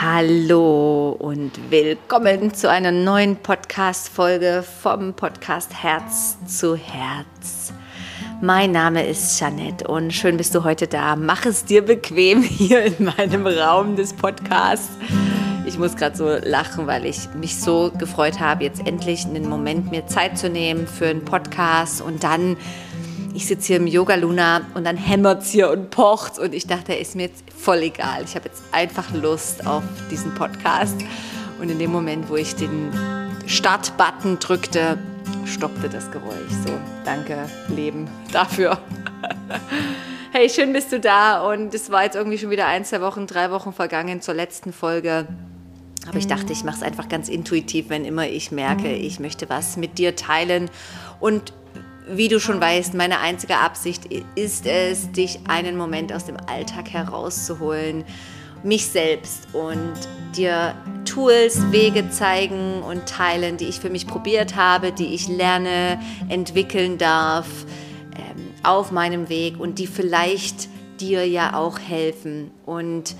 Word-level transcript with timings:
Hallo 0.00 1.16
und 1.18 1.70
willkommen 1.70 2.54
zu 2.54 2.70
einer 2.70 2.92
neuen 2.92 3.36
Podcast-Folge 3.36 4.64
vom 4.82 5.14
Podcast 5.14 5.82
Herz 5.82 6.36
zu 6.46 6.76
Herz. 6.76 7.72
Mein 8.40 8.72
Name 8.72 9.06
ist 9.06 9.38
Jeanette 9.38 9.86
und 9.86 10.12
schön 10.12 10.36
bist 10.36 10.54
du 10.54 10.64
heute 10.64 10.86
da. 10.86 11.16
Mach 11.16 11.46
es 11.46 11.64
dir 11.64 11.82
bequem 11.82 12.42
hier 12.42 12.84
in 12.84 13.04
meinem 13.04 13.46
Raum 13.46 13.96
des 13.96 14.12
Podcasts. 14.12 14.90
Ich 15.66 15.78
muss 15.78 15.96
gerade 15.96 16.16
so 16.16 16.28
lachen, 16.28 16.86
weil 16.86 17.04
ich 17.04 17.28
mich 17.34 17.56
so 17.56 17.90
gefreut 17.98 18.38
habe, 18.38 18.64
jetzt 18.64 18.86
endlich 18.86 19.24
einen 19.24 19.48
Moment 19.48 19.90
mir 19.90 20.06
Zeit 20.06 20.38
zu 20.38 20.48
nehmen 20.48 20.86
für 20.86 21.08
einen 21.08 21.24
Podcast 21.24 22.00
und 22.00 22.22
dann 22.22 22.56
ich 23.36 23.46
sitze 23.46 23.66
hier 23.66 23.76
im 23.76 23.86
Yoga 23.86 24.14
Luna 24.14 24.62
und 24.72 24.84
dann 24.84 24.96
hämmert 24.96 25.42
es 25.42 25.50
hier 25.50 25.70
und 25.70 25.90
pocht 25.90 26.38
und 26.38 26.54
ich 26.54 26.66
dachte, 26.66 26.94
ist 26.94 27.14
mir 27.16 27.24
jetzt 27.24 27.44
voll 27.54 27.82
egal. 27.82 28.24
Ich 28.24 28.34
habe 28.34 28.46
jetzt 28.46 28.62
einfach 28.72 29.12
Lust 29.12 29.66
auf 29.66 29.82
diesen 30.10 30.34
Podcast 30.34 30.96
und 31.60 31.70
in 31.70 31.78
dem 31.78 31.92
Moment, 31.92 32.30
wo 32.30 32.36
ich 32.36 32.54
den 32.56 32.90
Start-Button 33.46 34.38
drückte, 34.38 34.96
stoppte 35.44 35.90
das 35.90 36.10
Geräusch. 36.10 36.50
So, 36.66 36.72
danke 37.04 37.46
Leben 37.68 38.08
dafür. 38.32 38.78
Hey, 40.32 40.48
schön 40.48 40.72
bist 40.72 40.90
du 40.92 40.98
da 40.98 41.46
und 41.46 41.74
es 41.74 41.90
war 41.90 42.04
jetzt 42.04 42.16
irgendwie 42.16 42.38
schon 42.38 42.48
wieder 42.48 42.66
ein, 42.66 42.86
zwei 42.86 43.02
Wochen, 43.02 43.26
drei 43.26 43.50
Wochen 43.50 43.74
vergangen 43.74 44.22
zur 44.22 44.32
letzten 44.32 44.72
Folge. 44.72 45.26
Aber 46.08 46.16
ich 46.16 46.26
dachte, 46.26 46.54
ich 46.54 46.64
mache 46.64 46.76
es 46.76 46.82
einfach 46.82 47.08
ganz 47.10 47.28
intuitiv, 47.28 47.90
wenn 47.90 48.06
immer 48.06 48.26
ich 48.26 48.50
merke, 48.50 48.90
ich 48.94 49.20
möchte 49.20 49.50
was 49.50 49.76
mit 49.76 49.98
dir 49.98 50.16
teilen. 50.16 50.70
Und 51.20 51.52
wie 52.06 52.28
du 52.28 52.38
schon 52.38 52.60
weißt, 52.60 52.94
meine 52.94 53.18
einzige 53.18 53.58
Absicht 53.58 54.08
ist 54.36 54.66
es, 54.66 55.10
dich 55.10 55.40
einen 55.48 55.76
Moment 55.76 56.12
aus 56.12 56.24
dem 56.24 56.36
Alltag 56.46 56.90
herauszuholen, 56.90 58.04
mich 58.62 58.86
selbst 58.86 59.48
und 59.52 59.92
dir 60.36 60.74
Tools, 61.04 61.72
Wege 61.72 62.08
zeigen 62.10 62.82
und 62.82 63.06
teilen, 63.06 63.56
die 63.56 63.66
ich 63.66 63.80
für 63.80 63.90
mich 63.90 64.06
probiert 64.06 64.56
habe, 64.56 64.92
die 64.92 65.14
ich 65.14 65.28
lerne, 65.28 66.00
entwickeln 66.28 66.98
darf 66.98 67.46
ähm, 68.14 68.52
auf 68.62 68.92
meinem 68.92 69.28
Weg 69.28 69.58
und 69.58 69.78
die 69.78 69.86
vielleicht 69.86 70.68
dir 71.00 71.26
ja 71.26 71.54
auch 71.54 71.78
helfen. 71.78 72.50
Und 72.64 73.16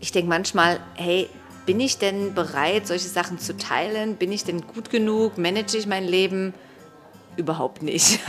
ich 0.00 0.12
denke 0.12 0.28
manchmal, 0.28 0.80
hey, 0.94 1.28
bin 1.66 1.80
ich 1.80 1.98
denn 1.98 2.34
bereit, 2.34 2.86
solche 2.86 3.08
Sachen 3.08 3.38
zu 3.38 3.56
teilen? 3.56 4.16
Bin 4.16 4.32
ich 4.32 4.44
denn 4.44 4.62
gut 4.66 4.90
genug? 4.90 5.38
Manage 5.38 5.76
ich 5.76 5.86
mein 5.86 6.06
Leben? 6.06 6.54
Überhaupt 7.36 7.82
nicht. 7.82 8.20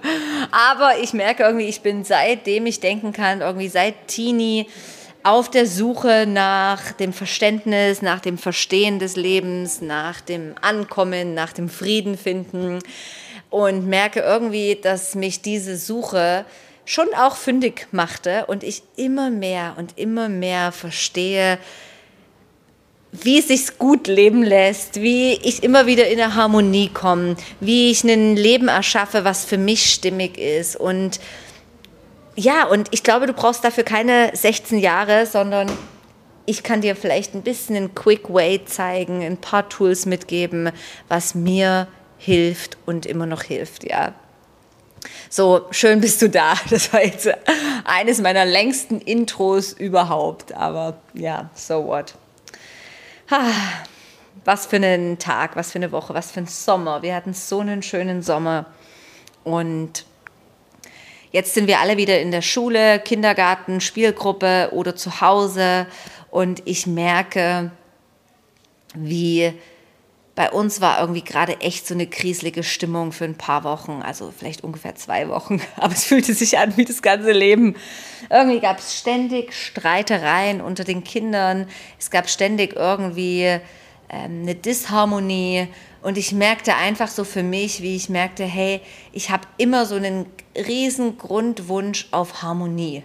Aber 0.50 0.98
ich 1.02 1.12
merke 1.12 1.42
irgendwie, 1.42 1.66
ich 1.66 1.80
bin 1.80 2.04
seitdem 2.04 2.66
ich 2.66 2.80
denken 2.80 3.12
kann, 3.12 3.40
irgendwie 3.40 3.68
seit 3.68 4.08
Teenie 4.08 4.66
auf 5.22 5.50
der 5.50 5.66
Suche 5.66 6.26
nach 6.28 6.92
dem 6.92 7.12
Verständnis, 7.12 8.02
nach 8.02 8.20
dem 8.20 8.36
Verstehen 8.36 8.98
des 8.98 9.16
Lebens, 9.16 9.80
nach 9.80 10.20
dem 10.20 10.54
Ankommen, 10.60 11.32
nach 11.32 11.52
dem 11.52 11.68
Frieden 11.68 12.18
finden 12.18 12.80
und 13.48 13.86
merke 13.86 14.20
irgendwie, 14.20 14.76
dass 14.80 15.14
mich 15.14 15.40
diese 15.40 15.76
Suche 15.76 16.44
schon 16.84 17.08
auch 17.16 17.36
fündig 17.36 17.88
machte 17.90 18.44
und 18.46 18.62
ich 18.62 18.82
immer 18.96 19.30
mehr 19.30 19.74
und 19.78 19.96
immer 19.96 20.28
mehr 20.28 20.72
verstehe, 20.72 21.58
wie 23.22 23.38
es 23.38 23.48
sich 23.48 23.78
gut 23.78 24.08
leben 24.08 24.42
lässt, 24.42 25.00
wie 25.00 25.34
ich 25.34 25.62
immer 25.62 25.86
wieder 25.86 26.08
in 26.08 26.20
eine 26.20 26.34
Harmonie 26.34 26.88
komme, 26.88 27.36
wie 27.60 27.90
ich 27.90 28.02
ein 28.02 28.36
Leben 28.36 28.68
erschaffe, 28.68 29.24
was 29.24 29.44
für 29.44 29.58
mich 29.58 29.92
stimmig 29.92 30.36
ist. 30.36 30.74
Und 30.74 31.20
ja, 32.34 32.66
und 32.66 32.88
ich 32.90 33.04
glaube, 33.04 33.26
du 33.26 33.32
brauchst 33.32 33.64
dafür 33.64 33.84
keine 33.84 34.32
16 34.34 34.78
Jahre, 34.78 35.26
sondern 35.26 35.70
ich 36.46 36.64
kann 36.64 36.80
dir 36.80 36.96
vielleicht 36.96 37.34
ein 37.34 37.42
bisschen 37.42 37.76
einen 37.76 37.94
Quick 37.94 38.32
Way 38.32 38.64
zeigen, 38.64 39.22
ein 39.22 39.36
paar 39.36 39.68
Tools 39.68 40.06
mitgeben, 40.06 40.70
was 41.08 41.34
mir 41.34 41.86
hilft 42.18 42.76
und 42.84 43.06
immer 43.06 43.26
noch 43.26 43.42
hilft, 43.42 43.84
ja. 43.84 44.14
So, 45.30 45.66
schön 45.70 46.00
bist 46.00 46.20
du 46.22 46.28
da. 46.28 46.54
Das 46.70 46.92
war 46.92 47.04
jetzt 47.04 47.28
eines 47.84 48.20
meiner 48.20 48.44
längsten 48.44 49.00
Intros 49.00 49.72
überhaupt. 49.72 50.52
Aber 50.54 50.98
ja, 51.12 51.50
so 51.54 51.86
what. 51.86 52.14
Was 53.28 54.66
für 54.66 54.76
einen 54.76 55.18
Tag, 55.18 55.56
was 55.56 55.72
für 55.72 55.78
eine 55.78 55.92
Woche, 55.92 56.12
was 56.12 56.30
für 56.30 56.40
ein 56.40 56.46
Sommer. 56.46 57.02
Wir 57.02 57.14
hatten 57.14 57.32
so 57.32 57.60
einen 57.60 57.82
schönen 57.82 58.22
Sommer. 58.22 58.66
Und 59.44 60.04
jetzt 61.32 61.54
sind 61.54 61.66
wir 61.66 61.80
alle 61.80 61.96
wieder 61.96 62.20
in 62.20 62.30
der 62.30 62.42
Schule, 62.42 62.98
Kindergarten, 63.00 63.80
Spielgruppe 63.80 64.70
oder 64.72 64.94
zu 64.96 65.20
Hause. 65.20 65.86
Und 66.30 66.62
ich 66.66 66.86
merke, 66.86 67.70
wie 68.94 69.54
bei 70.34 70.50
uns 70.50 70.80
war 70.80 71.00
irgendwie 71.00 71.22
gerade 71.22 71.60
echt 71.60 71.86
so 71.86 71.94
eine 71.94 72.06
kriselige 72.06 72.64
Stimmung 72.64 73.12
für 73.12 73.24
ein 73.24 73.36
paar 73.36 73.62
Wochen, 73.62 74.02
also 74.02 74.32
vielleicht 74.36 74.64
ungefähr 74.64 74.96
zwei 74.96 75.28
Wochen, 75.28 75.60
aber 75.76 75.92
es 75.92 76.04
fühlte 76.04 76.34
sich 76.34 76.58
an 76.58 76.76
wie 76.76 76.84
das 76.84 77.02
ganze 77.02 77.32
Leben. 77.32 77.76
Irgendwie 78.30 78.60
gab 78.60 78.78
es 78.78 78.98
ständig 78.98 79.52
Streitereien 79.52 80.60
unter 80.60 80.84
den 80.84 81.04
Kindern, 81.04 81.68
es 81.98 82.10
gab 82.10 82.28
ständig 82.28 82.74
irgendwie 82.74 83.44
ähm, 84.08 84.42
eine 84.42 84.54
Disharmonie 84.54 85.68
und 86.02 86.18
ich 86.18 86.32
merkte 86.32 86.74
einfach 86.74 87.08
so 87.08 87.24
für 87.24 87.42
mich, 87.42 87.80
wie 87.80 87.94
ich 87.94 88.08
merkte, 88.08 88.44
hey, 88.44 88.80
ich 89.12 89.30
habe 89.30 89.46
immer 89.56 89.86
so 89.86 89.94
einen 89.94 90.26
riesen 90.56 91.16
Grundwunsch 91.16 92.08
auf 92.10 92.42
Harmonie 92.42 93.04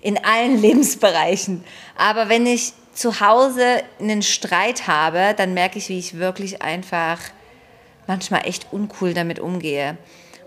in 0.00 0.18
allen 0.24 0.58
Lebensbereichen. 0.60 1.64
Aber 1.96 2.28
wenn 2.28 2.46
ich 2.46 2.72
zu 2.92 3.20
Hause 3.20 3.82
einen 4.00 4.22
Streit 4.22 4.86
habe, 4.86 5.34
dann 5.36 5.54
merke 5.54 5.78
ich, 5.78 5.88
wie 5.88 5.98
ich 5.98 6.18
wirklich 6.18 6.62
einfach 6.62 7.18
manchmal 8.06 8.46
echt 8.46 8.72
uncool 8.72 9.14
damit 9.14 9.38
umgehe. 9.38 9.96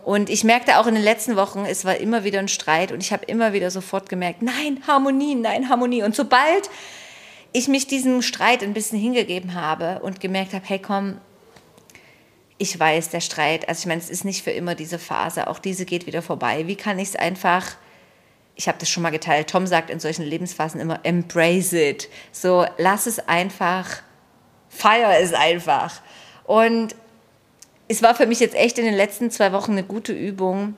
Und 0.03 0.29
ich 0.29 0.43
merkte 0.43 0.77
auch 0.77 0.85
in 0.85 0.93
den 0.93 1.03
letzten 1.03 1.35
Wochen, 1.35 1.65
es 1.65 1.83
war 1.83 1.97
immer 1.97 2.23
wieder 2.23 2.37
ein 2.37 2.47
Streit 2.47 2.91
und 2.91 3.01
ich 3.01 3.11
habe 3.11 3.25
immer 3.25 3.53
wieder 3.53 3.71
sofort 3.71 4.07
gemerkt, 4.07 4.43
nein, 4.43 4.83
Harmonie, 4.85 5.33
nein, 5.33 5.67
Harmonie. 5.67 6.03
Und 6.03 6.15
sobald 6.15 6.69
ich 7.53 7.67
mich 7.67 7.87
diesem 7.87 8.21
Streit 8.21 8.61
ein 8.61 8.73
bisschen 8.73 8.99
hingegeben 8.99 9.55
habe 9.55 9.99
und 10.03 10.19
gemerkt 10.19 10.53
habe, 10.53 10.63
hey 10.67 10.77
komm, 10.77 11.19
ich 12.57 12.79
weiß, 12.79 13.09
der 13.09 13.21
Streit, 13.21 13.67
also 13.67 13.79
ich 13.79 13.85
meine, 13.87 13.99
es 13.99 14.09
ist 14.09 14.25
nicht 14.25 14.43
für 14.43 14.51
immer 14.51 14.75
diese 14.75 14.99
Phase, 14.99 15.47
auch 15.47 15.59
diese 15.59 15.85
geht 15.85 16.05
wieder 16.05 16.21
vorbei. 16.21 16.67
Wie 16.67 16.75
kann 16.75 16.99
ich 16.99 17.09
es 17.09 17.15
einfach 17.15 17.75
ich 18.55 18.67
habe 18.67 18.77
das 18.79 18.89
schon 18.89 19.03
mal 19.03 19.09
geteilt, 19.09 19.49
Tom 19.49 19.67
sagt 19.67 19.89
in 19.89 19.99
solchen 19.99 20.23
Lebensphasen 20.23 20.79
immer, 20.79 20.99
embrace 21.03 21.73
it. 21.73 22.09
So, 22.31 22.65
lass 22.77 23.05
es 23.05 23.19
einfach, 23.27 24.01
feier 24.69 25.19
es 25.19 25.33
einfach. 25.33 26.01
Und 26.45 26.95
es 27.87 28.01
war 28.01 28.15
für 28.15 28.25
mich 28.25 28.39
jetzt 28.39 28.55
echt 28.55 28.79
in 28.79 28.85
den 28.85 28.95
letzten 28.95 29.29
zwei 29.29 29.51
Wochen 29.51 29.73
eine 29.73 29.83
gute 29.83 30.13
Übung, 30.13 30.75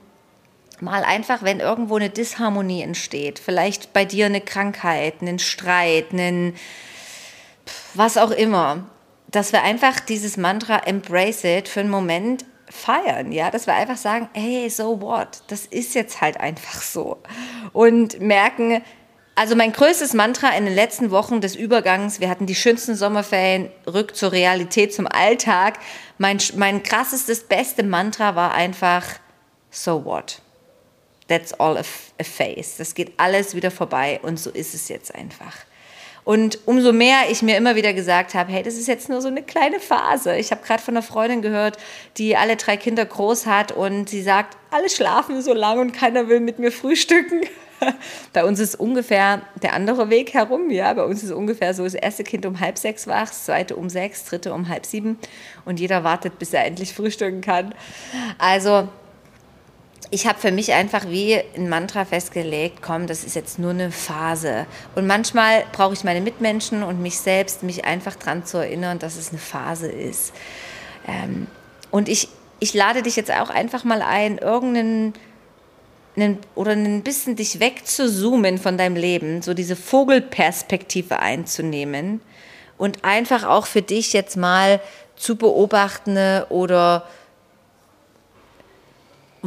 mal 0.79 1.03
einfach, 1.03 1.43
wenn 1.43 1.59
irgendwo 1.59 1.95
eine 1.95 2.09
Disharmonie 2.09 2.81
entsteht, 2.81 3.39
vielleicht 3.39 3.93
bei 3.93 4.05
dir 4.05 4.25
eine 4.27 4.41
Krankheit, 4.41 5.21
einen 5.21 5.39
Streit, 5.39 6.11
einen 6.11 6.55
was 7.93 8.17
auch 8.17 8.31
immer, 8.31 8.87
dass 9.29 9.51
wir 9.51 9.63
einfach 9.63 9.99
dieses 9.99 10.37
Mantra 10.37 10.79
embrace 10.79 11.43
it 11.43 11.67
für 11.67 11.81
einen 11.81 11.89
Moment 11.89 12.45
feiern, 12.69 13.31
ja, 13.31 13.51
dass 13.51 13.67
wir 13.67 13.73
einfach 13.73 13.97
sagen, 13.97 14.29
hey, 14.33 14.69
so 14.69 15.01
what, 15.01 15.41
das 15.47 15.65
ist 15.65 15.95
jetzt 15.95 16.21
halt 16.21 16.39
einfach 16.39 16.81
so. 16.81 17.17
Und 17.73 18.19
merken, 18.19 18.83
also 19.35 19.55
mein 19.55 19.71
größtes 19.71 20.13
Mantra 20.13 20.49
in 20.57 20.65
den 20.65 20.75
letzten 20.75 21.11
Wochen 21.11 21.41
des 21.41 21.55
Übergangs, 21.55 22.19
wir 22.19 22.29
hatten 22.29 22.45
die 22.45 22.55
schönsten 22.55 22.95
Sommerferien, 22.95 23.69
rück 23.85 24.15
zur 24.15 24.31
Realität, 24.31 24.93
zum 24.93 25.07
Alltag, 25.07 25.79
mein, 26.17 26.39
mein 26.55 26.83
krassestes, 26.83 27.43
beste 27.43 27.83
Mantra 27.83 28.35
war 28.35 28.53
einfach, 28.53 29.03
so 29.69 30.03
what, 30.03 30.41
that's 31.27 31.53
all 31.53 31.77
a, 31.77 31.83
a 32.19 32.23
phase, 32.23 32.79
das 32.79 32.95
geht 32.95 33.13
alles 33.17 33.55
wieder 33.55 33.71
vorbei 33.71 34.19
und 34.23 34.39
so 34.39 34.49
ist 34.49 34.73
es 34.73 34.89
jetzt 34.89 35.13
einfach. 35.13 35.55
Und 36.27 36.59
umso 36.65 36.91
mehr 36.91 37.19
ich 37.31 37.41
mir 37.41 37.55
immer 37.55 37.77
wieder 37.77 37.93
gesagt 37.93 38.33
habe, 38.33 38.51
hey, 38.51 38.61
das 38.61 38.73
ist 38.73 38.89
jetzt 38.89 39.07
nur 39.07 39.21
so 39.21 39.29
eine 39.29 39.43
kleine 39.43 39.79
Phase. 39.79 40.35
Ich 40.35 40.51
habe 40.51 40.61
gerade 40.61 40.83
von 40.83 40.93
einer 40.93 41.01
Freundin 41.01 41.41
gehört, 41.41 41.77
die 42.17 42.35
alle 42.35 42.57
drei 42.57 42.75
Kinder 42.75 43.05
groß 43.05 43.45
hat 43.45 43.71
und 43.71 44.09
sie 44.09 44.21
sagt, 44.21 44.57
alle 44.69 44.89
schlafen 44.89 45.41
so 45.41 45.53
lange 45.53 45.79
und 45.79 45.93
keiner 45.93 46.27
will 46.27 46.41
mit 46.41 46.59
mir 46.59 46.73
frühstücken. 46.73 47.43
Bei 48.33 48.43
uns 48.43 48.59
ist 48.59 48.75
ungefähr 48.75 49.41
der 49.63 49.71
andere 49.71 50.09
Weg 50.09 50.33
herum, 50.33 50.69
ja. 50.69 50.93
Bei 50.95 51.05
uns 51.05 51.23
ist 51.23 51.31
ungefähr 51.31 51.73
so, 51.73 51.85
das 51.85 51.93
erste 51.93 52.25
Kind 52.25 52.45
um 52.45 52.59
halb 52.59 52.77
sechs 52.77 53.07
wach, 53.07 53.29
das 53.29 53.45
zweite 53.45 53.77
um 53.77 53.87
sechs, 53.87 54.25
dritte 54.25 54.51
um 54.51 54.67
halb 54.67 54.85
sieben 54.85 55.17
und 55.63 55.79
jeder 55.79 56.03
wartet, 56.03 56.39
bis 56.39 56.51
er 56.51 56.65
endlich 56.65 56.93
frühstücken 56.93 57.39
kann. 57.39 57.73
Also 58.37 58.89
ich 60.09 60.25
habe 60.25 60.39
für 60.39 60.51
mich 60.51 60.73
einfach 60.73 61.09
wie 61.09 61.35
ein 61.55 61.69
Mantra 61.69 62.05
festgelegt, 62.05 62.81
komm, 62.81 63.07
das 63.07 63.23
ist 63.23 63.35
jetzt 63.35 63.59
nur 63.59 63.71
eine 63.71 63.91
Phase. 63.91 64.65
Und 64.95 65.05
manchmal 65.05 65.65
brauche 65.73 65.93
ich 65.93 66.03
meine 66.03 66.21
Mitmenschen 66.21 66.83
und 66.83 67.01
mich 67.01 67.19
selbst, 67.19 67.63
mich 67.63 67.85
einfach 67.85 68.15
daran 68.15 68.45
zu 68.45 68.57
erinnern, 68.57 68.99
dass 68.99 69.17
es 69.17 69.29
eine 69.29 69.39
Phase 69.39 69.87
ist. 69.87 70.33
Ähm, 71.07 71.47
und 71.91 72.07
ich, 72.07 72.29
ich 72.59 72.73
lade 72.73 73.01
dich 73.01 73.15
jetzt 73.15 73.31
auch 73.31 73.49
einfach 73.49 73.83
mal 73.83 74.01
ein, 74.01 74.37
irgendeinen 74.37 75.13
oder 76.55 76.71
ein 76.71 77.03
bisschen 77.03 77.35
dich 77.35 77.59
wegzuzoomen 77.59 78.57
von 78.57 78.77
deinem 78.77 78.95
Leben, 78.95 79.41
so 79.41 79.53
diese 79.53 79.75
Vogelperspektive 79.75 81.19
einzunehmen 81.19 82.21
und 82.77 83.03
einfach 83.03 83.43
auch 83.43 83.67
für 83.67 83.81
dich 83.81 84.13
jetzt 84.13 84.37
mal 84.37 84.79
zu 85.15 85.35
beobachten 85.35 86.17
oder 86.49 87.07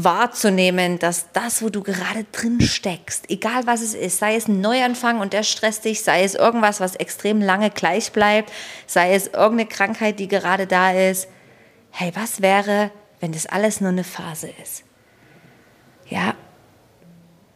wahrzunehmen, 0.04 0.98
dass 0.98 1.32
das, 1.32 1.62
wo 1.62 1.68
du 1.68 1.82
gerade 1.82 2.24
drin 2.32 2.60
steckst, 2.60 3.30
egal 3.30 3.66
was 3.66 3.80
es 3.80 3.94
ist, 3.94 4.18
sei 4.18 4.36
es 4.36 4.48
ein 4.48 4.60
Neuanfang 4.60 5.20
und 5.20 5.32
der 5.32 5.42
stresst 5.42 5.84
dich, 5.84 6.02
sei 6.02 6.22
es 6.24 6.34
irgendwas, 6.34 6.80
was 6.80 6.96
extrem 6.96 7.40
lange 7.40 7.70
gleich 7.70 8.12
bleibt, 8.12 8.52
sei 8.86 9.14
es 9.14 9.28
irgendeine 9.28 9.66
Krankheit, 9.66 10.18
die 10.18 10.28
gerade 10.28 10.66
da 10.66 10.92
ist, 10.92 11.28
hey, 11.90 12.12
was 12.14 12.42
wäre, 12.42 12.90
wenn 13.20 13.32
das 13.32 13.46
alles 13.46 13.80
nur 13.80 13.90
eine 13.90 14.04
Phase 14.04 14.52
ist? 14.62 14.84
Ja. 16.08 16.34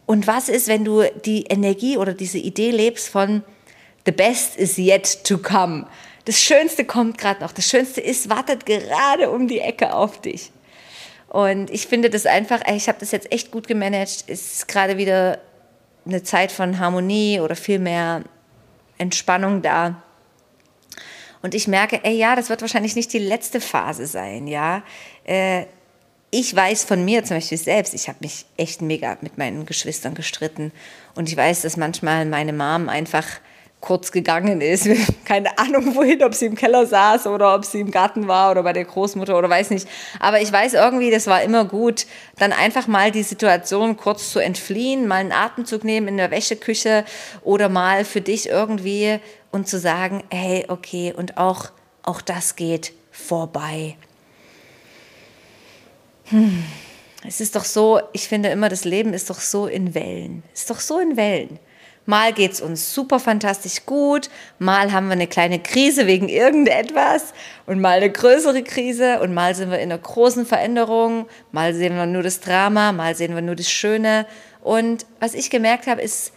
Und 0.05 0.27
was 0.27 0.49
ist, 0.49 0.67
wenn 0.67 0.85
du 0.85 1.03
die 1.25 1.43
Energie 1.43 1.97
oder 1.97 2.13
diese 2.13 2.37
Idee 2.37 2.71
lebst 2.71 3.09
von 3.09 3.43
the 4.05 4.11
best 4.11 4.55
is 4.57 4.77
yet 4.77 5.23
to 5.23 5.37
come? 5.37 5.87
Das 6.25 6.39
Schönste 6.39 6.85
kommt 6.85 7.17
gerade 7.17 7.41
noch. 7.41 7.51
Das 7.51 7.69
Schönste 7.69 8.01
ist, 8.01 8.29
wartet 8.29 8.65
gerade 8.65 9.29
um 9.29 9.47
die 9.47 9.59
Ecke 9.59 9.93
auf 9.93 10.21
dich. 10.21 10.51
Und 11.35 11.69
ich 11.69 11.87
finde 11.87 12.09
das 12.09 12.25
einfach, 12.25 12.61
ich 12.65 12.87
habe 12.87 12.97
das 13.01 13.11
jetzt 13.11 13.29
echt 13.29 13.51
gut 13.51 13.67
gemanagt. 13.67 14.23
Es 14.27 14.53
ist 14.53 14.69
gerade 14.69 14.95
wieder 14.95 15.39
eine 16.05 16.23
Zeit 16.23 16.49
von 16.49 16.79
Harmonie 16.79 17.41
oder 17.41 17.57
viel 17.57 17.77
mehr 17.77 18.23
Entspannung 18.97 19.61
da. 19.61 20.01
Und 21.41 21.53
ich 21.53 21.67
merke, 21.67 21.99
ey, 22.05 22.15
ja, 22.15 22.37
das 22.37 22.49
wird 22.49 22.61
wahrscheinlich 22.61 22.95
nicht 22.95 23.11
die 23.11 23.19
letzte 23.19 23.59
Phase 23.59 24.07
sein, 24.07 24.47
ja. 24.47 24.81
Äh, 25.25 25.65
ich 26.31 26.55
weiß 26.55 26.85
von 26.85 27.03
mir 27.03 27.25
zum 27.25 27.35
Beispiel 27.35 27.57
selbst, 27.57 27.93
ich 27.93 28.07
habe 28.07 28.19
mich 28.21 28.45
echt 28.55 28.81
mega 28.81 29.17
mit 29.19 29.37
meinen 29.37 29.65
Geschwistern 29.65 30.13
gestritten. 30.13 30.71
Und 31.15 31.27
ich 31.27 31.35
weiß, 31.35 31.63
dass 31.63 31.75
manchmal 31.75 32.25
meine 32.25 32.53
Mom 32.53 32.87
einfach 32.87 33.27
kurz 33.85 34.11
gegangen 34.11 34.61
ist. 34.61 34.89
Keine 35.25 35.57
Ahnung 35.57 35.95
wohin, 35.95 36.23
ob 36.23 36.33
sie 36.33 36.47
im 36.47 36.55
Keller 36.55 36.85
saß 36.85 37.27
oder 37.27 37.55
ob 37.55 37.63
sie 37.63 37.79
im 37.79 37.91
Garten 37.91 38.27
war 38.27 38.51
oder 38.51 38.63
bei 38.63 38.73
der 38.73 38.85
Großmutter 38.85 39.37
oder 39.37 39.49
weiß 39.49 39.69
nicht. 39.69 39.87
Aber 40.19 40.41
ich 40.41 40.51
weiß 40.51 40.73
irgendwie, 40.73 41.11
das 41.11 41.27
war 41.27 41.43
immer 41.43 41.65
gut, 41.65 42.07
dann 42.37 42.51
einfach 42.51 42.87
mal 42.87 43.11
die 43.11 43.23
Situation 43.23 43.95
kurz 43.95 44.31
zu 44.31 44.39
entfliehen, 44.39 45.07
mal 45.07 45.17
einen 45.17 45.31
Atemzug 45.31 45.83
nehmen 45.83 46.07
in 46.07 46.17
der 46.17 46.31
Wäscheküche 46.31 47.05
oder 47.43 47.69
mal 47.69 48.03
für 48.05 48.21
dich 48.21 48.49
irgendwie 48.49 49.19
und 49.51 49.67
zu 49.67 49.79
sagen, 49.79 50.23
hey, 50.31 50.65
okay, 50.67 51.13
und 51.15 51.37
auch, 51.37 51.69
auch 52.03 52.21
das 52.21 52.55
geht 52.55 52.91
vorbei. 53.11 53.95
Hm. 56.25 56.63
Es 57.27 57.41
ist 57.41 57.55
doch 57.55 57.65
so, 57.65 58.01
ich 58.13 58.27
finde 58.27 58.49
immer, 58.49 58.69
das 58.69 58.85
Leben 58.85 59.13
ist 59.13 59.29
doch 59.29 59.39
so 59.39 59.67
in 59.67 59.95
Wellen. 59.95 60.43
Ist 60.53 60.69
doch 60.69 60.79
so 60.79 60.99
in 60.99 61.17
Wellen. 61.17 61.59
Mal 62.05 62.33
geht 62.33 62.51
es 62.51 62.61
uns 62.61 62.93
super 62.93 63.19
fantastisch 63.19 63.85
gut, 63.87 64.29
mal 64.59 64.91
haben 64.91 65.07
wir 65.07 65.13
eine 65.13 65.25
kleine 65.25 65.59
Krise 65.59 66.05
wegen 66.05 66.29
irgendetwas 66.29 67.33
und 67.65 67.81
mal 67.81 67.97
eine 67.97 68.11
größere 68.11 68.61
Krise 68.61 69.21
und 69.21 69.33
mal 69.33 69.55
sind 69.55 69.71
wir 69.71 69.79
in 69.79 69.91
einer 69.91 70.01
großen 70.01 70.45
Veränderung, 70.45 71.25
mal 71.51 71.73
sehen 71.73 71.95
wir 71.95 72.05
nur 72.05 72.21
das 72.21 72.41
Drama, 72.41 72.91
mal 72.91 73.15
sehen 73.15 73.33
wir 73.33 73.41
nur 73.41 73.55
das 73.55 73.71
Schöne. 73.71 74.27
Und 74.61 75.07
was 75.19 75.33
ich 75.33 75.49
gemerkt 75.49 75.87
habe, 75.87 76.01
ist, 76.01 76.31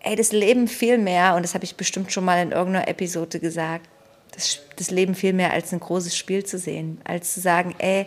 ey, 0.00 0.14
das 0.14 0.32
Leben 0.32 0.68
viel 0.68 0.98
mehr, 0.98 1.36
und 1.36 1.42
das 1.42 1.54
habe 1.54 1.64
ich 1.64 1.76
bestimmt 1.76 2.12
schon 2.12 2.26
mal 2.26 2.42
in 2.42 2.52
irgendeiner 2.52 2.86
Episode 2.86 3.40
gesagt, 3.40 3.88
das, 4.32 4.58
das 4.76 4.90
Leben 4.90 5.14
viel 5.14 5.32
mehr 5.32 5.52
als 5.52 5.72
ein 5.72 5.80
großes 5.80 6.14
Spiel 6.14 6.44
zu 6.44 6.58
sehen, 6.58 7.00
als 7.04 7.32
zu 7.32 7.40
sagen, 7.40 7.74
ey, 7.78 8.06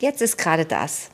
jetzt 0.00 0.22
ist 0.22 0.36
gerade 0.36 0.64
das 0.64 1.11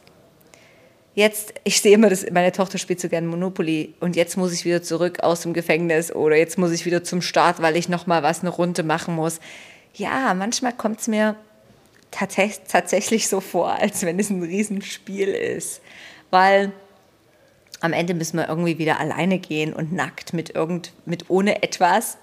jetzt, 1.18 1.52
ich 1.64 1.80
sehe 1.80 1.94
immer, 1.94 2.08
dass 2.08 2.30
meine 2.30 2.52
Tochter 2.52 2.78
spielt 2.78 3.00
so 3.00 3.08
gerne 3.08 3.26
Monopoly 3.26 3.94
und 3.98 4.14
jetzt 4.14 4.36
muss 4.36 4.52
ich 4.52 4.64
wieder 4.64 4.84
zurück 4.84 5.20
aus 5.20 5.40
dem 5.40 5.52
Gefängnis 5.52 6.12
oder 6.12 6.36
jetzt 6.36 6.58
muss 6.58 6.70
ich 6.70 6.86
wieder 6.86 7.02
zum 7.02 7.22
Start, 7.22 7.60
weil 7.60 7.76
ich 7.76 7.88
noch 7.88 8.06
mal 8.06 8.22
was 8.22 8.40
eine 8.40 8.50
Runde 8.50 8.84
machen 8.84 9.16
muss. 9.16 9.40
Ja, 9.94 10.32
manchmal 10.34 10.72
kommt 10.72 11.00
es 11.00 11.08
mir 11.08 11.34
tatsächlich 12.12 13.26
so 13.26 13.40
vor, 13.40 13.72
als 13.72 14.04
wenn 14.04 14.20
es 14.20 14.30
ein 14.30 14.42
Riesenspiel 14.42 15.28
ist, 15.28 15.80
weil 16.30 16.72
am 17.80 17.92
Ende 17.92 18.14
müssen 18.14 18.38
wir 18.38 18.48
irgendwie 18.48 18.78
wieder 18.78 19.00
alleine 19.00 19.40
gehen 19.40 19.72
und 19.72 19.92
nackt 19.92 20.32
mit 20.32 20.54
irgend 20.54 20.92
mit 21.04 21.30
ohne 21.30 21.64
etwas. 21.64 22.18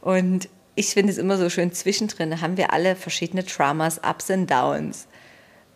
Und 0.00 0.48
ich 0.74 0.88
finde 0.88 1.12
es 1.12 1.18
immer 1.18 1.38
so 1.38 1.48
schön 1.48 1.72
zwischendrin 1.72 2.40
haben 2.40 2.56
wir 2.56 2.72
alle 2.72 2.96
verschiedene 2.96 3.44
Traumas, 3.44 4.00
Ups 4.04 4.30
und 4.30 4.50
Downs. 4.50 5.06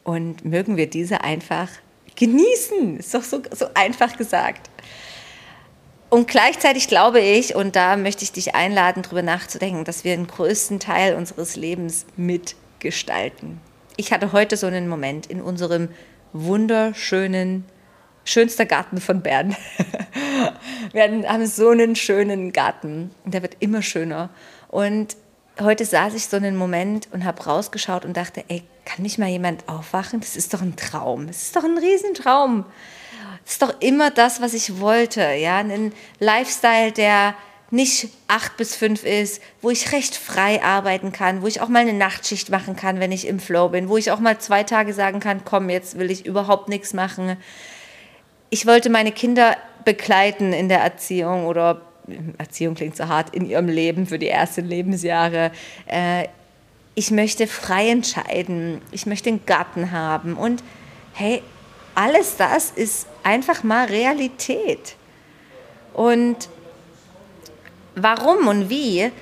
Und 0.02 0.44
mögen 0.44 0.76
wir 0.76 0.90
diese 0.90 1.22
einfach 1.22 1.68
genießen. 2.16 2.98
Ist 2.98 3.14
doch 3.14 3.22
so, 3.22 3.42
so 3.52 3.66
einfach 3.74 4.16
gesagt. 4.16 4.70
Und 6.08 6.28
gleichzeitig 6.28 6.88
glaube 6.88 7.20
ich, 7.20 7.54
und 7.54 7.76
da 7.76 7.96
möchte 7.96 8.24
ich 8.24 8.32
dich 8.32 8.54
einladen, 8.54 9.02
darüber 9.02 9.22
nachzudenken, 9.22 9.84
dass 9.84 10.04
wir 10.04 10.16
den 10.16 10.26
größten 10.26 10.78
Teil 10.78 11.14
unseres 11.14 11.56
Lebens 11.56 12.06
mitgestalten. 12.16 13.60
Ich 13.96 14.12
hatte 14.12 14.32
heute 14.32 14.56
so 14.56 14.66
einen 14.66 14.88
Moment 14.88 15.26
in 15.26 15.40
unserem 15.40 15.88
wunderschönen, 16.32 17.64
schönster 18.24 18.66
Garten 18.66 19.00
von 19.00 19.22
Bern. 19.22 19.56
wir 20.92 21.02
haben 21.02 21.46
so 21.46 21.70
einen 21.70 21.96
schönen 21.96 22.52
Garten 22.52 23.10
und 23.24 23.34
der 23.34 23.42
wird 23.42 23.56
immer 23.60 23.82
schöner. 23.82 24.30
Und 24.68 25.16
heute 25.60 25.84
saß 25.84 26.14
ich 26.14 26.26
so 26.26 26.36
einen 26.36 26.56
Moment 26.56 27.08
und 27.12 27.24
habe 27.24 27.42
rausgeschaut 27.44 28.04
und 28.04 28.16
dachte, 28.16 28.44
ey, 28.48 28.62
kann 28.86 29.02
mich 29.02 29.18
mal 29.18 29.28
jemand 29.28 29.68
aufwachen? 29.68 30.20
Das 30.20 30.36
ist 30.36 30.54
doch 30.54 30.62
ein 30.62 30.76
Traum. 30.76 31.26
Das 31.26 31.42
ist 31.42 31.56
doch 31.56 31.64
ein 31.64 31.76
Riesentraum. 31.76 32.64
Das 33.44 33.52
ist 33.52 33.62
doch 33.62 33.80
immer 33.80 34.10
das, 34.10 34.40
was 34.40 34.54
ich 34.54 34.80
wollte. 34.80 35.20
Ja, 35.34 35.58
ein 35.58 35.92
Lifestyle, 36.18 36.92
der 36.92 37.34
nicht 37.70 38.08
acht 38.28 38.56
bis 38.56 38.76
fünf 38.76 39.04
ist, 39.04 39.42
wo 39.60 39.70
ich 39.70 39.92
recht 39.92 40.14
frei 40.14 40.62
arbeiten 40.62 41.12
kann, 41.12 41.42
wo 41.42 41.46
ich 41.46 41.60
auch 41.60 41.68
mal 41.68 41.80
eine 41.80 41.92
Nachtschicht 41.92 42.48
machen 42.48 42.76
kann, 42.76 43.00
wenn 43.00 43.12
ich 43.12 43.26
im 43.26 43.40
Flow 43.40 43.68
bin, 43.68 43.88
wo 43.88 43.96
ich 43.96 44.10
auch 44.12 44.20
mal 44.20 44.38
zwei 44.38 44.62
Tage 44.62 44.94
sagen 44.94 45.20
kann, 45.20 45.44
komm, 45.44 45.68
jetzt 45.68 45.98
will 45.98 46.10
ich 46.10 46.24
überhaupt 46.24 46.68
nichts 46.68 46.94
machen. 46.94 47.36
Ich 48.50 48.66
wollte 48.66 48.88
meine 48.88 49.10
Kinder 49.10 49.56
begleiten 49.84 50.52
in 50.52 50.68
der 50.68 50.80
Erziehung 50.80 51.46
oder 51.46 51.82
Erziehung 52.38 52.76
klingt 52.76 52.96
so 52.96 53.08
hart, 53.08 53.34
in 53.34 53.46
ihrem 53.46 53.68
Leben 53.68 54.06
für 54.06 54.18
die 54.18 54.28
ersten 54.28 54.64
Lebensjahre. 54.64 55.50
Äh, 55.86 56.28
ich 56.96 57.10
möchte 57.10 57.46
frei 57.46 57.90
entscheiden, 57.90 58.80
ich 58.90 59.06
möchte 59.06 59.28
einen 59.28 59.44
Garten 59.44 59.92
haben 59.92 60.34
und 60.34 60.64
hey, 61.12 61.42
alles 61.94 62.36
das 62.36 62.70
ist 62.70 63.06
einfach 63.22 63.62
mal 63.62 63.86
Realität. 63.86 64.96
Und 65.92 66.48
warum 67.94 68.48
und 68.48 68.70
wie? 68.70 69.12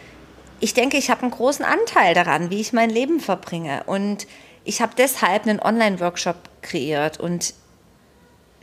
Ich 0.60 0.72
denke, 0.72 0.96
ich 0.96 1.10
habe 1.10 1.22
einen 1.22 1.32
großen 1.32 1.64
Anteil 1.64 2.14
daran, 2.14 2.48
wie 2.50 2.60
ich 2.60 2.72
mein 2.72 2.90
Leben 2.90 3.18
verbringe. 3.18 3.82
Und 3.86 4.28
ich 4.64 4.80
habe 4.80 4.92
deshalb 4.96 5.46
einen 5.46 5.60
Online-Workshop 5.60 6.36
kreiert 6.62 7.18
und 7.18 7.54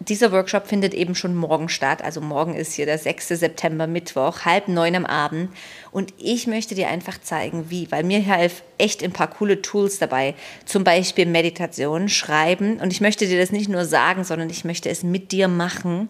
dieser 0.07 0.31
Workshop 0.31 0.67
findet 0.67 0.93
eben 0.95 1.13
schon 1.13 1.35
morgen 1.35 1.69
statt. 1.69 2.03
Also 2.03 2.21
morgen 2.21 2.55
ist 2.55 2.73
hier 2.73 2.87
der 2.87 2.97
6. 2.97 3.27
September, 3.29 3.85
Mittwoch, 3.85 4.45
halb 4.45 4.67
neun 4.67 4.95
am 4.95 5.05
Abend. 5.05 5.51
Und 5.91 6.13
ich 6.17 6.47
möchte 6.47 6.73
dir 6.73 6.87
einfach 6.87 7.21
zeigen, 7.21 7.69
wie, 7.69 7.91
weil 7.91 8.03
mir 8.03 8.19
helfen 8.19 8.63
echt 8.79 9.03
ein 9.03 9.11
paar 9.11 9.29
coole 9.29 9.61
Tools 9.61 9.99
dabei. 9.99 10.33
Zum 10.65 10.83
Beispiel 10.83 11.27
Meditation, 11.27 12.09
Schreiben. 12.09 12.79
Und 12.79 12.91
ich 12.91 13.01
möchte 13.01 13.27
dir 13.27 13.39
das 13.39 13.51
nicht 13.51 13.69
nur 13.69 13.85
sagen, 13.85 14.23
sondern 14.23 14.49
ich 14.49 14.65
möchte 14.65 14.89
es 14.89 15.03
mit 15.03 15.31
dir 15.31 15.47
machen. 15.47 16.09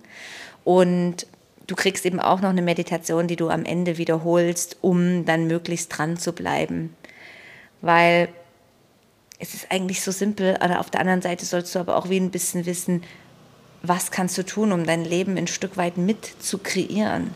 Und 0.64 1.28
du 1.68 1.76
kriegst 1.76 2.06
eben 2.06 2.22
auch 2.22 2.40
noch 2.40 2.50
eine 2.50 2.62
Meditation, 2.62 3.28
die 3.28 3.36
du 3.36 3.50
am 3.50 3.66
Ende 3.66 3.98
wiederholst, 3.98 4.78
um 4.80 5.26
dann 5.26 5.48
möglichst 5.48 5.98
dran 5.98 6.18
zu 6.18 6.32
bleiben. 6.32 6.96
Weil 7.82 8.30
es 9.38 9.54
ist 9.54 9.68
eigentlich 9.70 10.02
so 10.02 10.12
simpel, 10.12 10.56
aber 10.62 10.80
auf 10.80 10.92
der 10.92 11.02
anderen 11.02 11.22
Seite 11.22 11.46
sollst 11.46 11.76
du 11.76 11.80
aber 11.80 11.98
auch 11.98 12.10
wie 12.10 12.20
ein 12.20 12.32
bisschen 12.32 12.66
wissen, 12.66 13.04
was 13.84 14.12
kannst 14.12 14.38
du 14.38 14.44
tun, 14.44 14.72
um 14.72 14.86
dein 14.86 15.06
Leben 15.06 15.38
ein 15.38 15.48
Stück 15.48 15.78
weit 15.78 15.98
mit 15.98 16.26
zu 16.40 16.58
kreieren. 16.58 17.34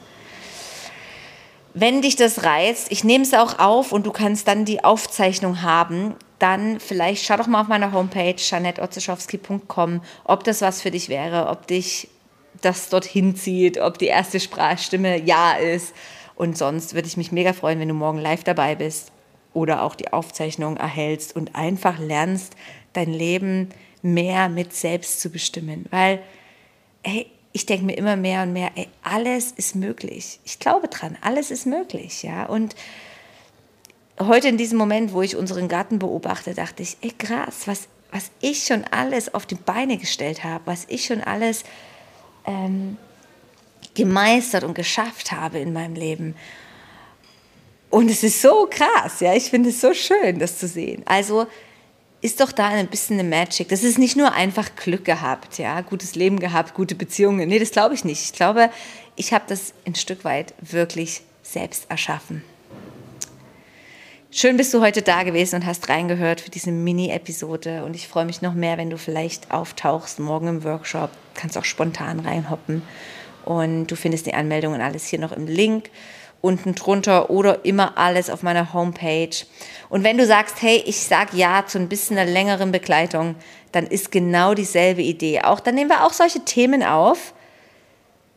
Wenn 1.73 2.01
dich 2.01 2.15
das 2.15 2.43
reizt, 2.43 2.91
ich 2.91 3.03
nehme 3.03 3.23
es 3.25 3.33
auch 3.33 3.59
auf 3.59 3.91
und 3.91 4.05
du 4.05 4.11
kannst 4.11 4.47
dann 4.47 4.63
die 4.63 4.83
Aufzeichnung 4.83 5.61
haben, 5.61 6.15
dann 6.39 6.79
vielleicht 6.79 7.25
schau 7.25 7.37
doch 7.37 7.47
mal 7.47 7.61
auf 7.61 7.67
meiner 7.67 7.91
Homepage 7.91 8.35
janetteotzeschowski.com, 8.37 10.01
ob 10.23 10.43
das 10.43 10.61
was 10.61 10.81
für 10.81 10.91
dich 10.91 11.09
wäre, 11.09 11.49
ob 11.49 11.67
dich 11.67 12.07
das 12.61 12.89
dorthin 12.89 13.35
zieht, 13.35 13.77
ob 13.77 13.97
die 13.97 14.05
erste 14.05 14.39
Sprachstimme 14.39 15.21
ja 15.21 15.53
ist. 15.53 15.93
Und 16.35 16.57
sonst 16.57 16.93
würde 16.93 17.07
ich 17.07 17.17
mich 17.17 17.31
mega 17.31 17.53
freuen, 17.53 17.79
wenn 17.79 17.89
du 17.89 17.93
morgen 17.93 18.19
live 18.19 18.43
dabei 18.43 18.75
bist 18.75 19.11
oder 19.53 19.83
auch 19.83 19.95
die 19.95 20.11
Aufzeichnung 20.13 20.77
erhältst 20.77 21.35
und 21.35 21.55
einfach 21.55 21.99
lernst, 21.99 22.55
dein 22.93 23.11
Leben 23.11 23.69
mehr 24.01 24.49
mit 24.49 24.73
selbst 24.73 25.21
zu 25.21 25.29
bestimmen. 25.29 25.85
Weil 25.89 26.21
ey, 27.05 27.27
ich 27.53 27.65
denke 27.65 27.85
mir 27.85 27.97
immer 27.97 28.17
mehr 28.17 28.43
und 28.43 28.51
mehr, 28.51 28.71
ey, 28.75 28.89
alles 29.01 29.51
ist 29.51 29.75
möglich. 29.75 30.39
Ich 30.43 30.59
glaube 30.59 30.89
dran, 30.89 31.17
alles 31.21 31.51
ist 31.51 31.65
möglich, 31.65 32.23
ja. 32.23 32.45
Und 32.47 32.75
heute 34.19 34.49
in 34.49 34.57
diesem 34.57 34.77
Moment, 34.77 35.13
wo 35.13 35.21
ich 35.21 35.37
unseren 35.37 35.69
Garten 35.69 35.99
beobachte, 35.99 36.53
dachte 36.53 36.83
ich, 36.83 36.97
ey, 37.01 37.11
krass, 37.11 37.67
was, 37.67 37.87
was 38.11 38.31
ich 38.41 38.65
schon 38.65 38.83
alles 38.91 39.33
auf 39.33 39.45
die 39.45 39.55
Beine 39.55 39.97
gestellt 39.97 40.43
habe, 40.43 40.65
was 40.65 40.85
ich 40.89 41.05
schon 41.05 41.21
alles 41.21 41.63
ähm, 42.45 42.97
gemeistert 43.93 44.63
und 44.63 44.73
geschafft 44.73 45.31
habe 45.31 45.59
in 45.59 45.71
meinem 45.71 45.95
Leben. 45.95 46.35
Und 47.89 48.09
es 48.09 48.23
ist 48.23 48.41
so 48.41 48.67
krass, 48.69 49.21
ja, 49.21 49.33
ich 49.33 49.49
finde 49.49 49.69
es 49.69 49.79
so 49.79 49.93
schön, 49.93 50.39
das 50.39 50.59
zu 50.59 50.67
sehen. 50.67 51.03
Also 51.05 51.47
ist 52.21 52.39
doch 52.41 52.51
da 52.51 52.67
ein 52.67 52.87
bisschen 52.87 53.19
eine 53.19 53.27
Magic. 53.27 53.69
Das 53.69 53.83
ist 53.83 53.97
nicht 53.97 54.15
nur 54.15 54.33
einfach 54.33 54.75
Glück 54.75 55.05
gehabt, 55.05 55.57
ja, 55.57 55.81
gutes 55.81 56.15
Leben 56.15 56.39
gehabt, 56.39 56.73
gute 56.73 56.95
Beziehungen. 56.95 57.47
Nee, 57.47 57.59
das 57.59 57.71
glaube 57.71 57.93
ich 57.93 58.03
nicht. 58.03 58.23
Ich 58.23 58.33
glaube, 58.33 58.69
ich 59.15 59.33
habe 59.33 59.45
das 59.47 59.73
ein 59.85 59.95
Stück 59.95 60.25
weit 60.25 60.53
wirklich 60.59 61.21
selbst 61.43 61.89
erschaffen. 61.89 62.43
Schön 64.31 64.57
bist 64.57 64.73
du 64.73 64.81
heute 64.81 65.01
da 65.01 65.23
gewesen 65.23 65.55
und 65.55 65.65
hast 65.65 65.87
reingehört 65.87 66.41
für 66.41 66.49
diese 66.49 66.71
Mini-Episode. 66.71 67.85
Und 67.85 67.95
ich 67.95 68.09
freue 68.09 68.25
mich 68.25 68.41
noch 68.41 68.53
mehr, 68.53 68.77
wenn 68.77 68.89
du 68.89 68.97
vielleicht 68.97 69.51
auftauchst 69.51 70.19
morgen 70.19 70.47
im 70.47 70.63
Workshop. 70.65 71.09
Kannst 71.35 71.57
auch 71.57 71.63
spontan 71.63 72.19
reinhoppen. 72.19 72.81
Und 73.45 73.87
du 73.87 73.95
findest 73.95 74.25
die 74.25 74.33
Anmeldungen 74.33 74.81
alles 74.81 75.05
hier 75.05 75.19
noch 75.19 75.31
im 75.31 75.47
Link 75.47 75.89
unten 76.45 76.75
drunter 76.75 77.29
oder 77.31 77.65
immer 77.65 77.97
alles 77.97 78.29
auf 78.29 78.43
meiner 78.43 78.71
Homepage. 78.73 79.35
Und 79.89 80.03
wenn 80.03 80.17
du 80.17 80.25
sagst, 80.25 80.61
hey, 80.61 80.83
ich 80.85 81.01
sag 81.01 81.33
ja 81.33 81.65
zu 81.65 81.79
ein 81.79 81.89
bisschen 81.89 82.17
einer 82.17 82.29
längeren 82.31 82.71
Begleitung, 82.71 83.35
dann 83.71 83.87
ist 83.87 84.11
genau 84.11 84.53
dieselbe 84.53 85.01
Idee. 85.01 85.41
Auch 85.41 85.59
dann 85.59 85.75
nehmen 85.75 85.89
wir 85.89 86.05
auch 86.05 86.13
solche 86.13 86.45
Themen 86.45 86.83
auf 86.83 87.33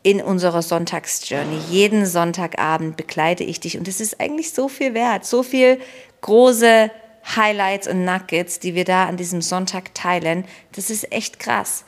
in 0.03 0.23
unserer 0.23 0.63
Sonntagsjourney. 0.63 1.59
Jeden 1.71 2.07
Sonntagabend 2.07 2.97
begleite 2.97 3.45
ich 3.45 3.61
dich 3.61 3.77
und 3.79 3.87
es 3.87 4.01
ist 4.01 4.21
eigentlich 4.21 4.53
so 4.53 4.69
viel 4.69 4.95
wert, 4.95 5.27
so 5.27 5.43
viel 5.43 5.79
große 6.23 6.91
Highlights 7.37 7.89
und 7.89 8.07
Nuggets, 8.07 8.59
die 8.59 8.75
wir 8.75 8.85
da 8.85 9.05
an 9.05 9.19
diesem 9.19 9.43
Sonntag 9.43 9.95
teilen. 9.95 10.45
Das 10.73 10.89
ist 10.89 11.13
echt 11.13 11.39
krass. 11.39 11.85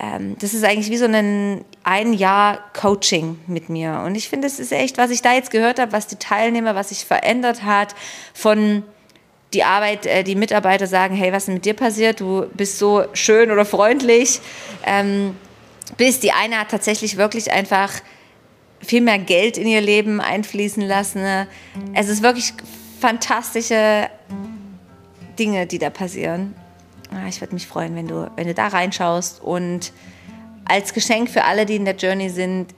Ähm, 0.00 0.36
das 0.38 0.54
ist 0.54 0.64
eigentlich 0.64 0.90
wie 0.90 0.96
so 0.96 1.04
ein 1.06 1.64
ein 1.82 2.12
Jahr 2.12 2.58
Coaching 2.72 3.38
mit 3.46 3.68
mir. 3.68 4.02
Und 4.04 4.14
ich 4.14 4.28
finde, 4.28 4.46
es 4.46 4.58
ist 4.58 4.72
echt, 4.72 4.98
was 4.98 5.10
ich 5.10 5.22
da 5.22 5.34
jetzt 5.34 5.50
gehört 5.50 5.78
habe, 5.78 5.92
was 5.92 6.06
die 6.06 6.16
Teilnehmer, 6.16 6.74
was 6.74 6.90
sich 6.90 7.04
verändert 7.04 7.62
hat 7.62 7.94
von 8.34 8.82
die 9.52 9.64
Arbeit, 9.64 10.06
äh, 10.06 10.22
die 10.22 10.36
Mitarbeiter 10.36 10.86
sagen, 10.86 11.14
hey, 11.16 11.32
was 11.32 11.48
ist 11.48 11.54
mit 11.54 11.64
dir 11.64 11.74
passiert? 11.74 12.20
Du 12.20 12.46
bist 12.54 12.78
so 12.78 13.04
schön 13.14 13.50
oder 13.50 13.64
freundlich. 13.64 14.40
Ähm, 14.86 15.36
bis 15.96 16.20
die 16.20 16.32
eine 16.32 16.60
hat 16.60 16.70
tatsächlich 16.70 17.16
wirklich 17.16 17.50
einfach 17.50 17.90
viel 18.80 19.00
mehr 19.00 19.18
Geld 19.18 19.58
in 19.58 19.66
ihr 19.66 19.80
Leben 19.80 20.20
einfließen 20.20 20.82
lassen. 20.82 21.46
Es 21.92 22.08
ist 22.08 22.22
wirklich 22.22 22.54
fantastische 23.00 24.08
Dinge, 25.38 25.66
die 25.66 25.78
da 25.78 25.90
passieren. 25.90 26.54
Ah, 27.12 27.26
ich 27.28 27.40
würde 27.40 27.54
mich 27.54 27.66
freuen, 27.66 27.96
wenn 27.96 28.06
du, 28.06 28.30
wenn 28.36 28.46
du 28.46 28.54
da 28.54 28.68
reinschaust. 28.68 29.42
Und 29.42 29.92
als 30.64 30.94
Geschenk 30.94 31.28
für 31.28 31.44
alle, 31.44 31.66
die 31.66 31.76
in 31.76 31.84
der 31.84 31.96
Journey 31.96 32.30
sind, 32.30 32.74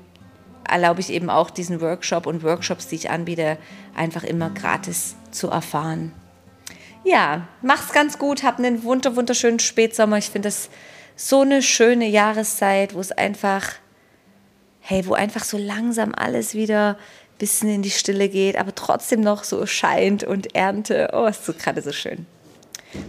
erlaube 0.69 1.01
ich 1.01 1.11
eben 1.11 1.29
auch 1.29 1.51
diesen 1.51 1.81
Workshop 1.81 2.27
und 2.27 2.43
Workshops, 2.43 2.89
die 2.89 2.95
ich 2.95 3.11
anbiete, 3.11 3.59
einfach 3.95 4.25
immer 4.25 4.51
gratis 4.51 5.17
zu 5.31 5.49
erfahren. 5.49 6.12
Ja, 7.05 7.49
mach's 7.62 7.93
ganz 7.93 8.19
gut, 8.19 8.43
hab 8.43 8.59
einen 8.59 8.85
wunder, 8.85 9.17
wunderschönen 9.17 9.59
Spätsommer. 9.59 10.19
Ich 10.19 10.31
finde 10.31 10.49
das 10.49 10.71
so 11.17 11.41
eine 11.41 11.62
schöne 11.62 12.07
Jahreszeit, 12.07 12.95
wo 12.95 13.01
es 13.01 13.12
einfach, 13.12 13.75
hey, 14.81 15.07
wo 15.07 15.15
einfach 15.15 15.45
so 15.45 15.59
langsam 15.59 16.15
alles 16.15 16.55
wieder 16.55 16.91
ein 16.91 17.39
bisschen 17.39 17.69
in 17.69 17.83
die 17.83 17.91
Stille 17.91 18.29
geht, 18.29 18.57
aber 18.57 18.75
trotzdem 18.75 19.21
noch 19.21 19.45
so 19.45 19.67
scheint 19.67 20.25
und 20.25 20.55
Ernte. 20.55 21.11
Oh, 21.12 21.27
ist 21.27 21.45
so 21.45 21.53
gerade 21.53 21.83
so 21.83 21.93
schön. 21.93 22.27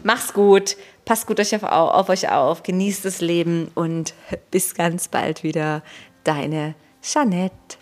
Mach's 0.03 0.33
gut, 0.33 0.77
passt 1.05 1.27
gut 1.27 1.39
auf, 1.39 1.63
auf 1.63 2.09
euch 2.09 2.29
auf, 2.29 2.63
genießt 2.63 3.05
das 3.05 3.21
Leben 3.21 3.69
und 3.75 4.13
bis 4.51 4.75
ganz 4.75 5.07
bald 5.07 5.43
wieder. 5.43 5.83
Deine 6.23 6.75
Jeanette. 7.01 7.77